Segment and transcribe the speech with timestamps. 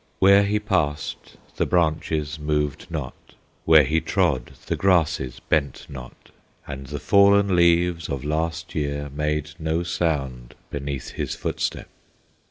[0.17, 6.31] Where he passed, the branches moved not, Where he trod, the grasses bent not,
[6.65, 11.87] And the fallen leaves of last year Made no sound beneath his footstep.